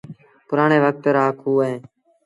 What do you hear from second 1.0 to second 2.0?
رآ کوه اهيݩ۔